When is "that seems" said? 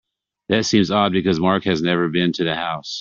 0.49-0.89